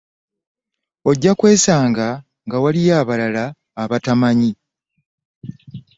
Ojja 1.09 1.31
kwesanga 1.39 2.07
nga 2.45 2.57
waliyo 2.63 2.93
abalala 3.01 3.43
abatamanyi. 3.83 4.51